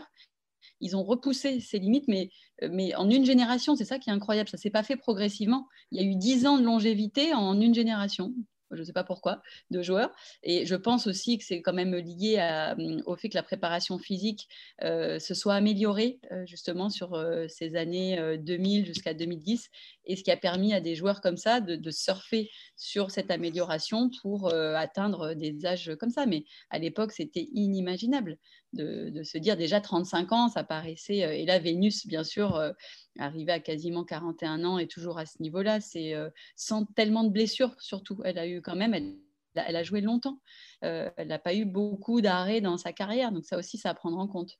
[0.79, 2.29] Ils ont repoussé ces limites, mais,
[2.69, 4.49] mais en une génération, c'est ça qui est incroyable.
[4.49, 5.67] Ça ne s'est pas fait progressivement.
[5.91, 8.33] Il y a eu 10 ans de longévité en une génération
[8.75, 10.11] je ne sais pas pourquoi, de joueurs.
[10.43, 12.39] Et je pense aussi que c'est quand même lié
[12.77, 14.47] hum, au fait que la préparation physique
[14.83, 19.69] euh, se soit améliorée euh, justement sur euh, ces années 2000 jusqu'à 2010,
[20.05, 24.09] et ce qui a permis à des joueurs comme ça de, surfer sur cette amélioration
[24.21, 26.25] pour atteindre des âges comme ça.
[26.25, 28.37] Mais à l'époque, c'était inimaginable
[28.73, 32.73] de, se dire déjà 35 ans, ça paraissait, et là, Vénus, bien sûr,
[33.19, 36.13] arrivée à quasiment 41 ans et toujours à ce niveau-là, c'est
[36.55, 38.21] sans tellement de blessures surtout.
[38.23, 40.39] Elle a eu quand même, elle, a joué longtemps.
[40.81, 44.17] elle n'a pas eu beaucoup d'arrêts dans sa carrière, donc ça aussi, ça à prendre
[44.17, 44.59] en compte.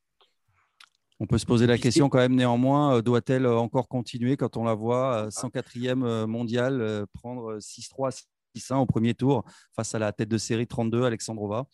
[1.20, 4.74] On peut se poser la question quand même néanmoins, doit-elle encore continuer quand on la
[4.74, 9.44] voit 104e mondial prendre 6-3, 6-1 au premier tour
[9.76, 11.66] face à la tête de série 32, Alexandrova?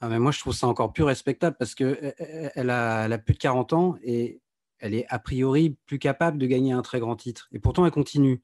[0.00, 2.14] Ah, mais moi, je trouve ça encore plus respectable parce qu'elle
[2.54, 4.40] elle a, elle a plus de 40 ans et
[4.80, 7.48] elle est a priori plus capable de gagner un très grand titre.
[7.52, 8.42] Et pourtant, elle continue.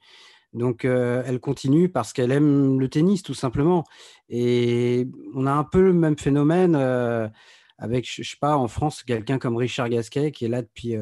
[0.53, 3.85] Donc, euh, elle continue parce qu'elle aime le tennis, tout simplement.
[4.29, 7.29] Et on a un peu le même phénomène euh,
[7.79, 10.97] avec, je sais pas, en France, quelqu'un comme Richard Gasquet qui est là depuis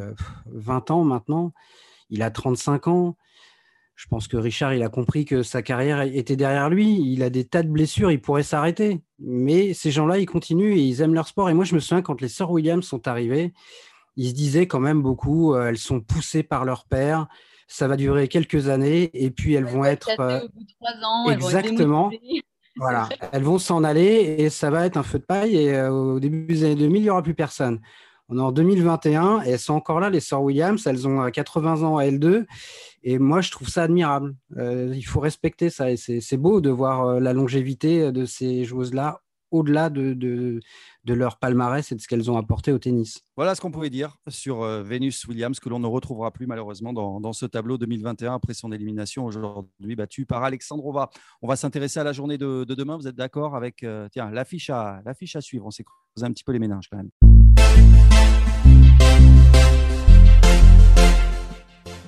[0.47, 1.53] 20 euh, ans maintenant.
[2.11, 3.17] Il a 35 ans.
[3.95, 7.01] Je pense que Richard, il a compris que sa carrière était derrière lui.
[7.13, 9.03] Il a des tas de blessures, il pourrait s'arrêter.
[9.21, 11.49] Mais ces gens-là, ils continuent et ils aiment leur sport.
[11.49, 13.53] Et moi, je me souviens quand les sœurs Williams sont arrivées,
[14.17, 17.27] ils se disaient quand même beaucoup, elles sont poussées par leur père,
[17.67, 20.11] ça va durer quelques années et puis elles, vont être.
[20.19, 22.11] Au bout de trois ans, exactement.
[22.77, 25.57] voilà, elles vont s'en aller et ça va être un feu de paille.
[25.57, 27.81] Et au début des années 2000, il n'y aura plus personne.
[28.29, 30.87] On est en 2021 et elles sont encore là, les sœurs Williams.
[30.87, 32.47] Elles ont 80 ans à L2.
[33.03, 34.35] Et moi, je trouve ça admirable.
[34.57, 35.91] il faut respecter ça.
[35.91, 39.21] Et c'est beau de voir la longévité de ces joueuses-là
[39.55, 40.61] au-delà de,
[41.07, 43.21] leur palmarès et de ce qu'elles ont apporté au tennis.
[43.37, 46.93] Voilà ce qu'on pouvait dire sur euh, Venus Williams, que l'on ne retrouvera plus malheureusement
[46.93, 51.11] dans, ce tableau 2021 après son élimination aujourd'hui battue par Alexandrova.
[51.41, 52.97] On va s'intéresser à la journée de, demain.
[52.97, 55.03] Vous êtes d'accord avec euh, tiens l'affiche à,
[55.41, 57.11] suivre On s'est creusé un petit peu les méninges quand même.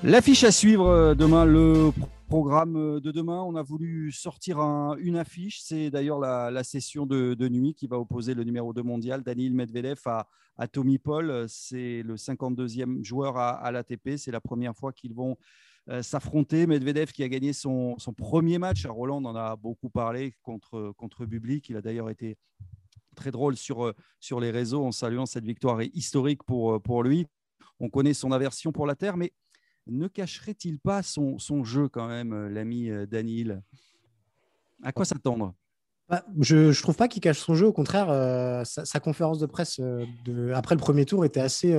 [0.03, 1.93] L'affiche à suivre euh, demain, le
[2.29, 4.59] Programme euh, de demain, on a voulu sortir
[4.99, 5.61] une affiche.
[5.63, 10.01] C'est d'ailleurs la, session de, nuit qui va opposer le numéro 2 mondial, Daniil Medvedev,
[10.07, 11.47] à, Tommy Paul.
[11.49, 14.17] C'est le 52e joueur à, l'ATP.
[14.17, 15.37] C'est la première fois qu'ils vont
[15.89, 16.67] euh, s'affronter.
[16.67, 20.93] Medvedev qui a gagné son, premier match à Roland, on en a beaucoup parlé contre,
[20.97, 21.69] contre Bublik.
[21.69, 22.37] Il a d'ailleurs été
[23.15, 27.29] très drôle sur, sur les réseaux en saluant cette victoire historique pour, pour lui.
[27.79, 29.33] On connaît son aversion pour la terre, mais
[29.87, 33.63] ne cacherait-il pas son, jeu quand même, euh, l'ami euh, Daniel
[34.83, 35.55] À quoi s'attendre?
[36.09, 37.67] Bah, je ne trouve pas qu'il cache son jeu.
[37.67, 39.81] Au contraire, euh, sa, conférence de presse
[40.55, 41.77] après le premier tour était assez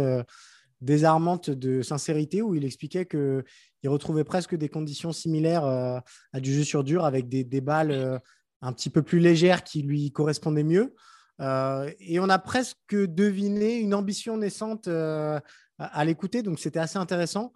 [0.82, 3.44] désarmante de sincérité, où il expliquait qu'il
[3.86, 8.22] retrouvait presque des conditions similaires à du jeu sur dur, avec des, des balles
[8.62, 10.94] un petit peu plus légères qui lui correspondaient mieux.
[11.40, 17.54] et on a presque deviné une ambition naissante à l'écouter, donc c'était assez intéressant.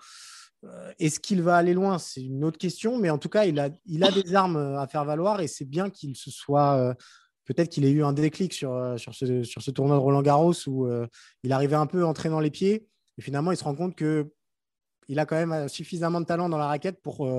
[0.63, 1.97] Euh, est-ce qu'il va aller loin?
[1.97, 5.05] C'est une autre question, mais en tout cas, il a, des armes euh, à faire
[5.05, 6.75] valoir et c'est bien qu'il se soit.
[6.77, 6.93] Euh,
[7.45, 10.87] peut-être qu'il ait eu un déclic sur, sur, ce, tournoi de Roland Garros où
[11.43, 14.31] il arrivait un peu en traînant les pieds et finalement, il se rend compte que
[15.09, 17.29] il a quand même suffisamment de talent dans la raquette pour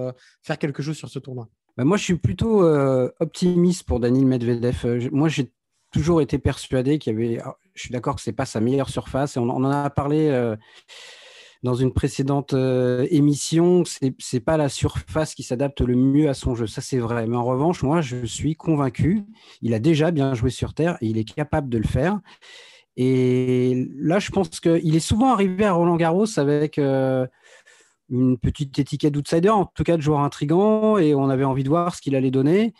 [0.43, 1.49] faire quelque chose sur ce tournoi.
[1.79, 2.63] Bah, moi, je suis plutôt
[3.21, 5.09] optimiste pour Daniel Medvedev.
[5.13, 5.51] moi, j'ai
[5.93, 7.41] toujours été persuadé qu'il y avait.
[7.43, 10.57] Ah, je suis d'accord que c'est pas sa meilleure surface et on en a parlé
[11.63, 16.35] dans une précédente euh, émission, c'est n'est pas la surface qui s'adapte le mieux à
[16.35, 16.67] son jeu.
[16.67, 17.27] Ça, c'est vrai.
[17.27, 19.23] Mais en revanche, moi, je suis convaincu,
[19.61, 22.21] il a déjà bien joué sur Terre et il est capable de le faire.
[22.97, 27.27] Et là, je pense qu'il est souvent arrivé à Roland Garros avec euh,
[28.11, 31.69] une petite étiquette d'outsider, en tout cas de joueur intrigant, et on avait envie de
[31.69, 32.75] voir ce qu'il allait donner.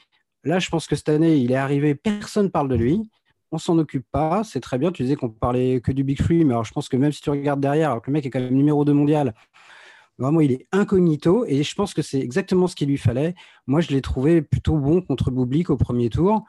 [0.45, 3.11] Là, je pense que cette année, il est arrivé, personne ne parle de lui
[3.53, 4.91] on s'en occupe pas, c'est très bien.
[4.91, 7.21] Tu disais qu'on parlait que du Big Free, mais alors je pense que même si
[7.21, 9.35] tu regardes derrière, le mec est quand même numéro 2 mondial,
[10.19, 13.35] vraiment il est incognito et je pense que c'est exactement ce qu'il lui fallait.
[13.67, 16.45] Moi, je l'ai trouvé plutôt bon contre Bublik au premier tour.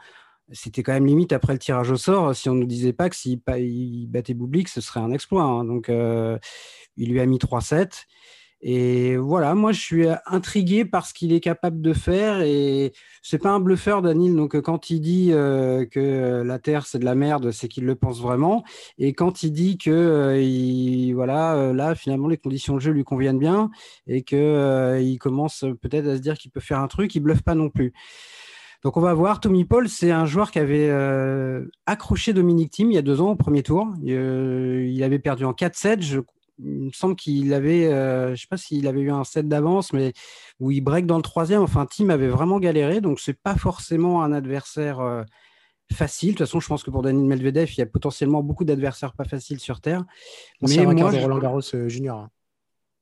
[0.52, 2.36] C'était quand même limite après le tirage au sort.
[2.36, 3.40] Si on ne nous disait pas que s'il
[4.10, 5.44] battait Bublik, ce serait un exploit.
[5.44, 5.66] Hein.
[5.66, 6.38] Donc, euh,
[6.98, 8.06] il lui a mis 3-7.
[8.66, 12.42] Et voilà, moi je suis intrigué par ce qu'il est capable de faire.
[12.42, 14.38] Et c'est pas un bluffeur, Daniel.
[14.38, 17.96] Donc quand il dit euh, que la Terre c'est de la merde, c'est qu'il le
[17.96, 18.64] pense vraiment.
[18.98, 23.04] Et quand il dit que euh, voilà, euh, là finalement les conditions de jeu lui
[23.04, 23.70] conviennent bien
[24.08, 27.44] et que il commence peut-être à se dire qu'il peut faire un truc, il bluffe
[27.44, 27.92] pas non plus.
[28.86, 29.42] Donc on va voir.
[29.42, 30.90] Tommy Paul, c'est un joueur qui avait
[31.86, 33.94] accroché Dominique Thiem il y a deux ans au premier tour.
[34.02, 36.02] il avait perdu en 4-7.
[36.02, 36.20] Je
[36.60, 39.48] il me semble qu'il avait, euh, je ne sais pas s'il avait eu un set
[39.48, 40.14] d'avance, mais
[40.60, 41.62] où il break dans le troisième.
[41.62, 45.24] Enfin, Tim avait vraiment galéré, donc c'est pas forcément un adversaire euh,
[45.92, 46.30] facile.
[46.30, 49.14] De toute façon, je pense que pour Daniel Medvedev, il y a potentiellement beaucoup d'adversaires
[49.14, 50.04] pas faciles sur terre.
[50.62, 51.20] mais moi, je...
[51.20, 52.20] Roland Garros euh, Junior.
[52.20, 52.30] Hein.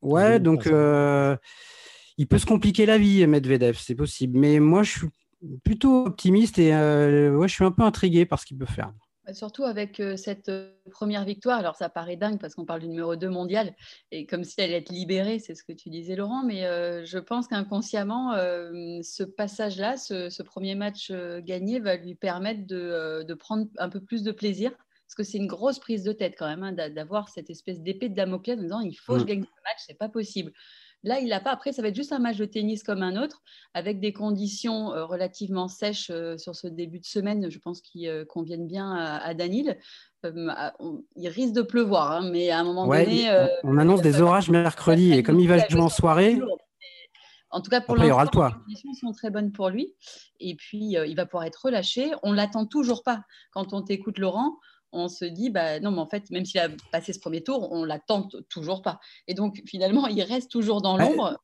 [0.02, 0.66] Ouais, donc
[2.18, 4.38] il peut se compliquer la vie, Medvedev, c'est possible.
[4.38, 5.08] Mais moi, je suis
[5.64, 8.92] plutôt optimiste et ouais, je suis un peu intrigué par ce qu'il peut faire.
[9.26, 12.80] Bah, surtout avec euh, cette euh, première victoire, alors ça paraît dingue parce qu'on parle
[12.80, 13.76] du numéro 2 mondial
[14.10, 17.06] et comme si elle allait être libérée, c'est ce que tu disais Laurent, mais euh,
[17.06, 23.90] je pense qu'inconsciemment, ce passage-là, ce, premier match gagné va lui permettre de, prendre un
[23.90, 26.90] peu plus de plaisir parce que c'est une grosse prise de tête quand même hein,
[26.90, 29.28] d'avoir cette espèce d'épée de Damoclès en disant il faut que je mmh.
[29.28, 30.52] gagne ce match, c'est pas possible.
[31.04, 31.52] Là, il n'a pas.
[31.52, 33.42] Après, ça va être juste un match de tennis comme un autre,
[33.74, 38.08] avec des conditions euh, relativement sèches euh, sur ce début de semaine, je pense, qui
[38.08, 39.78] euh, conviennent bien à, Danil.
[40.24, 43.30] il risque de pleuvoir, hein, mais à un moment donné.
[43.64, 46.40] on annonce des orages mercredi, et comme il va jouer en soirée.
[47.54, 49.94] En tout cas, pour l'instant, les conditions sont très bonnes pour lui.
[50.40, 52.12] Et puis, il va pouvoir être relâché.
[52.24, 53.24] On l'attend toujours pas.
[53.52, 54.58] Quand on t'écoute, Laurent,
[54.92, 57.72] on se dit, bah, non, mais en fait, même s'il a passé ce premier tour,
[57.72, 59.00] on l'attend toujours pas.
[59.28, 61.38] Et donc, finalement, il reste toujours dans l'ombre.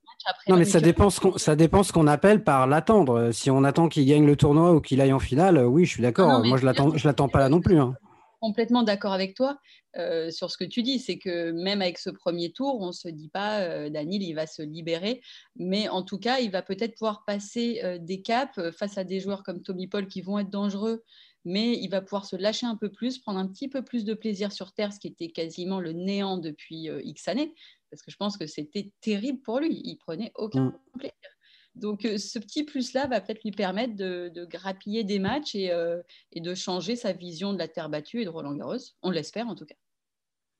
[0.48, 3.32] non, mais ça dépend, ce qu'on, ça dépend ce qu'on appelle par l'attendre.
[3.32, 6.02] Si on attend qu'il gagne le tournoi ou qu'il aille en finale, oui, je suis
[6.02, 6.44] d'accord.
[6.44, 7.80] Moi, je l'attends, je l'attends pas là non plus.
[7.80, 7.94] Hein.
[8.40, 9.58] complètement d'accord avec toi
[9.98, 11.00] euh, sur ce que tu dis.
[11.00, 14.34] C'est que même avec ce premier tour, on ne se dit pas, euh, Daniel, il
[14.34, 15.22] va se libérer.
[15.56, 19.20] Mais en tout cas, il va peut-être pouvoir passer euh, des caps face à des
[19.20, 21.04] joueurs comme Tommy Paul qui vont être dangereux.
[21.50, 24.14] Mais il va pouvoir se lâcher un peu plus, prendre un petit peu plus de
[24.14, 27.54] plaisir sur Terre, ce qui était quasiment le néant depuis X années.
[27.90, 29.82] Parce que je pense que c'était terrible pour lui.
[29.86, 31.00] Il prenait aucun mm.
[31.00, 31.30] plaisir.
[31.78, 36.42] Donc, euh, ce petit plus-là va peut-être lui permettre de, grappiller des matchs euh, et,
[36.42, 38.78] de changer sa vision de la terre battue et de Roland Garros.
[39.04, 39.76] On l'espère en tout cas.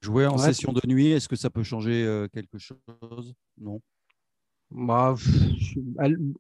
[0.02, 3.34] Jouer en session de nuit, est-ce que ça peut changer euh, quelque chose?
[3.58, 3.82] Non.
[4.70, 5.16] Bah,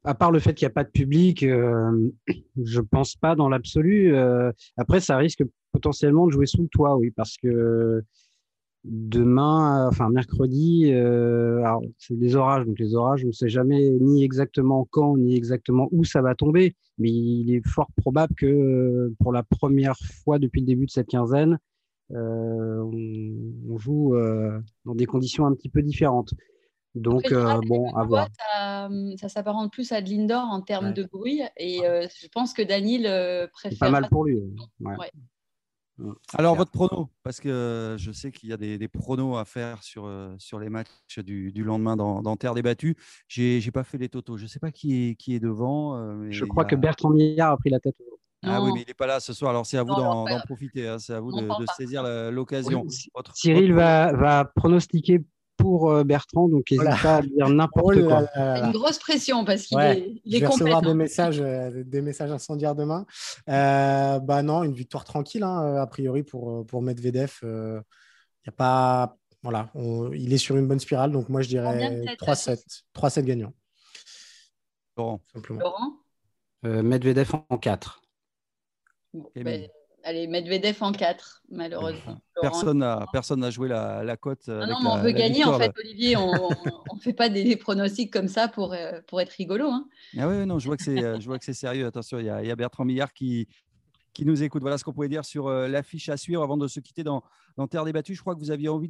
[0.03, 3.49] à part le fait qu'il n'y a pas de public, je ne pense pas dans
[3.49, 4.15] l'absolu.
[4.75, 8.03] après, ça risque potentiellement de jouer sous le toit, oui, parce que
[8.87, 11.61] Demain, euh, enfin mercredi, euh,
[11.97, 15.89] c'est des orages, donc les orages, on ne sait jamais ni exactement quand, ni exactement
[15.91, 20.39] où ça va tomber, mais il est fort probable que euh, pour la première fois
[20.39, 21.59] depuis le début de cette quinzaine,
[22.09, 24.15] on, joue
[24.85, 26.33] dans des conditions un petit peu différentes.
[26.95, 27.31] Donc,
[27.67, 28.27] bon, à voir.
[29.17, 33.49] Ça, s'apparente plus à de l'indoor en termes de bruit, et je pense que Daniel
[33.51, 33.79] préfère.
[33.79, 34.41] Pas mal pour lui.
[35.97, 36.11] Mm.
[36.33, 40.05] Alors, votre prono, parce que je sais qu'il y a des, pronos à faire sur,
[40.05, 42.95] euh, sur les matchs du, lendemain dans, Terre débattue.
[43.27, 44.37] Je n'ai pas fait les totaux.
[44.37, 45.95] Je ne sais pas qui est, qui est devant.
[45.95, 47.95] Euh, je crois que Bertrand Millard a pris la tête.
[48.43, 49.49] Ah oui, mais il n'est pas là ce soir.
[49.49, 50.87] Alors, c'est à vous d'en profiter.
[50.87, 50.99] Hein.
[50.99, 52.85] C'est à vous de, saisir l'occasion.
[53.33, 55.23] Cyril Va, va pronostiquer
[55.57, 58.27] pour euh, Bertrand, donc n'hésite pas à dire n'importe oh quoi.
[58.35, 62.01] Une grosse pression parce qu'il est, il est je vais recevoir des messages, euh, des
[62.01, 63.05] messages incendiaires demain.
[63.49, 67.39] Euh, bah non, une victoire tranquille hein, a priori pour pour Medvedev.
[67.41, 67.81] Il euh,
[68.45, 69.71] y a pas, voilà,
[70.13, 73.53] il est sur une bonne spirale, donc moi je dirais 3-7, 3-7 gagnants.
[74.95, 75.21] Laurent.
[75.49, 75.93] Laurent?
[76.63, 78.01] Medvedev en 4.
[80.07, 82.17] Allez, Medvedev en 4, malheureusement.
[82.41, 84.43] Personne n'a personne joué la, la cote.
[84.47, 86.15] Ah non, mais on veut gagner, en fait, Olivier.
[86.15, 86.31] On
[86.95, 89.67] ne fait pas des, pronostics comme ça pour, euh, pour être rigolo.
[89.67, 89.85] Hein.
[90.17, 91.85] Ah oui, non, je vois que c'est euh, sérieux.
[91.85, 93.49] Attention, il y, y, a Bertrand Millard qui,
[94.17, 94.63] qui nous écoute.
[94.63, 97.23] Voilà ce qu'on pouvait dire sur euh, l'affiche à suivre avant de se quitter dans,
[97.55, 98.15] dans Terre débattue.
[98.15, 98.89] Je crois que vous aviez envie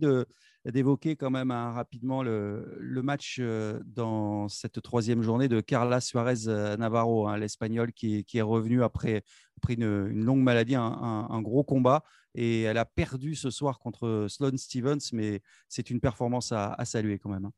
[0.64, 6.00] d'évoquer quand même hein, rapidement le, le, match euh, dans cette troisième journée de Carla
[6.00, 9.24] Suarez euh, Navarro, hein, l'Espagnol qui, qui, est revenu après,
[9.58, 12.06] après une, longue maladie, un, gros combat.
[12.34, 16.86] Et elle a perdu ce soir contre Sloane Stevens, mais c'est une performance à, à
[16.86, 17.44] saluer quand même.
[17.44, 17.52] Hein.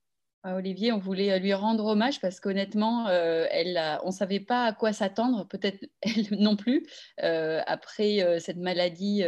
[0.45, 3.45] Olivier, on voulait lui rendre hommage parce qu'honnêtement, euh,
[4.03, 6.87] on ne savait pas à quoi s'attendre, peut-être elle non plus,
[7.23, 9.23] euh, après euh, cette maladie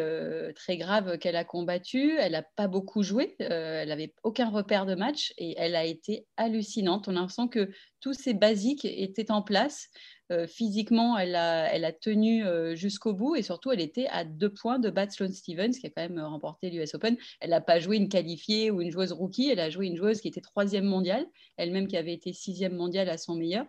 [0.56, 2.18] très grave qu'elle a combattue.
[2.18, 6.28] Elle n'a pas beaucoup joué, elle n'avait aucun repère de match et elle a été
[6.38, 7.08] hallucinante.
[7.08, 7.70] On a l'impression que
[8.02, 9.90] tous ces basiques étaient en place.
[10.32, 14.80] Euh, physiquement, elle a, tenu euh, jusqu'au bout et surtout, elle était à deux points
[14.80, 17.18] de battre Sloane Stevens, qui a quand même remporté l'US Open.
[17.42, 20.22] Elle n'a pas joué une qualifiée ou une joueuse rookie, elle a joué une joueuse
[20.22, 21.26] qui était troisième mondiale,
[21.58, 23.66] elle-même qui avait été sixième mondiale à son meilleur.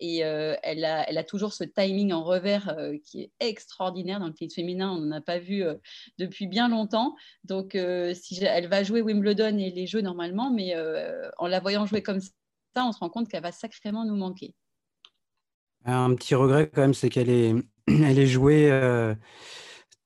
[0.00, 4.54] Et euh, elle, a, toujours ce timing en revers qui est extraordinaire dans le tennis
[4.54, 4.92] féminin.
[4.92, 5.64] On n'en a pas vu
[6.18, 7.14] depuis bien longtemps.
[7.44, 7.76] Donc,
[8.14, 10.74] si elle va jouer Wimbledon et les jeux normalement, mais
[11.38, 12.30] en la voyant jouer comme ça,
[12.84, 14.54] on se rend compte qu'elle va sacrément nous manquer.
[15.84, 17.54] Un petit regret quand même, c'est qu'elle est,
[17.86, 19.14] elle est jouée euh,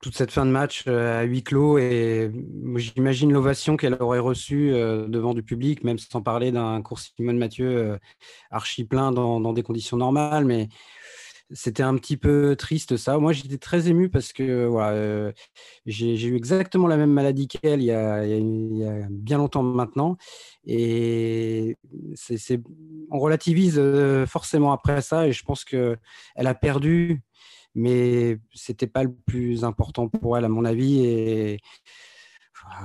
[0.02, 2.30] toute cette fin de match euh, à huis clos et
[2.76, 7.38] j'imagine l'ovation qu'elle aurait reçue euh, devant du public, même sans parler d'un cours Simone
[7.38, 7.98] Mathieu
[8.50, 10.44] archi plein dans, dans, des conditions normales.
[10.44, 10.68] Mais
[11.52, 13.18] c'était un petit peu triste ça.
[13.18, 15.32] Moi, j'étais très ému parce que voilà, euh,
[15.86, 20.16] j'ai eu exactement la même maladie qu'elle il, y a bien longtemps maintenant.
[20.66, 21.76] Et
[22.14, 22.60] c'est
[23.10, 25.26] on relativise euh, forcément après ça.
[25.26, 25.98] Et je pense qu'elle
[26.36, 27.22] a perdu,
[27.74, 31.04] mais c'était pas le plus important pour elle, à mon avis.
[31.04, 31.60] Et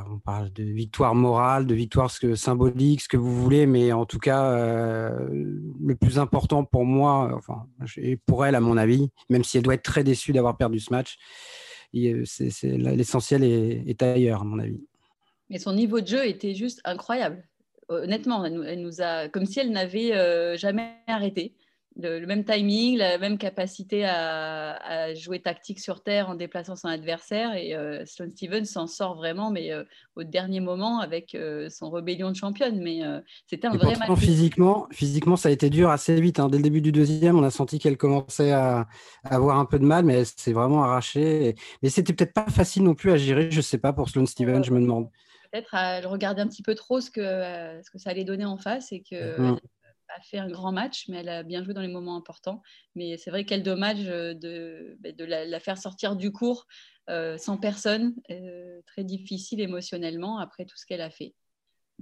[0.09, 4.19] on parle de victoire morale, de victoire symbolique, ce que vous voulez, mais en tout
[4.19, 9.43] cas, euh, le plus important pour moi, enfin, et pour elle, à mon avis, même
[9.43, 11.17] si elle doit être très déçue d'avoir perdu ce match,
[11.93, 14.81] l'essentiel est, ailleurs, à mon avis.
[15.49, 17.47] Mais son niveau de jeu était juste incroyable.
[17.87, 21.55] Honnêtement, elle nous, a, comme si elle n'avait euh, jamais arrêté
[21.97, 27.55] le, même timing, la même capacité à, jouer tactique sur terre en déplaçant son adversaire.
[27.55, 29.83] Et euh, Sloane Stevens s'en sort vraiment, mais euh,
[30.15, 32.79] au dernier moment avec euh, son rébellion de championne.
[32.81, 33.01] Mais
[33.47, 34.19] c'était un vrai match.
[34.19, 36.39] Physiquement, physiquement, ça a été dur assez vite.
[36.39, 36.49] Hein.
[36.49, 38.87] Dès le début du deuxième, on a senti qu'elle commençait à,
[39.23, 41.55] avoir un peu de mal, mais elle s'est vraiment arrachée.
[41.81, 43.49] Mais c'était peut-être pas facile non plus à gérer.
[43.51, 45.09] Je sais pas pour Sloane Stevens, je me demande.
[45.51, 48.57] Peut-être à regarder un petit peu trop ce que, ce que ça allait donner en
[48.57, 49.55] face et que.
[50.09, 52.61] A fait un grand match, mais elle a bien joué dans les moments importants.
[52.95, 56.67] Mais c'est vrai quel dommage de, bah, de la, faire sortir du cours
[57.07, 58.15] sans personne,
[58.85, 61.33] très difficile émotionnellement après tout ce qu'elle a fait.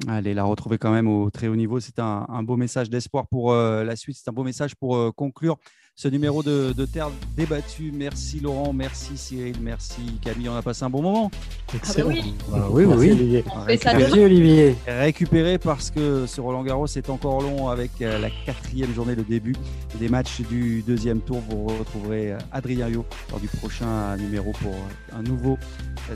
[0.07, 3.51] Allez, la retrouver quand même au très haut niveau, c'est un, beau message d'espoir pour
[3.51, 4.17] euh, la suite.
[4.19, 5.57] C'est un beau message pour euh, conclure
[5.95, 7.91] ce numéro de, Terre débattue.
[7.93, 10.49] Merci Laurent, merci Cyril, merci Camille.
[10.49, 11.31] On a passé un bon moment.
[11.75, 12.09] Excellent.
[12.09, 13.11] Ah oui, ah oui, oui.
[13.11, 13.45] Olivier.
[13.67, 14.75] Merci Olivier.
[14.87, 19.23] Récupéré parce que ce Roland Garros est encore long avec euh, la quatrième journée, le
[19.23, 19.55] début
[19.99, 21.39] des matchs du deuxième tour.
[21.47, 24.73] Vous retrouverez Adrien Yo lors du prochain numéro pour
[25.15, 25.59] un nouveau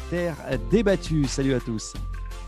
[0.09, 0.35] Terre
[0.71, 1.25] débattue.
[1.25, 1.93] Salut à tous.